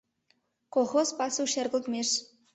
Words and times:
Колхоз 0.73 1.07
пасу 1.17 1.43
шергылтмеш 1.53 2.09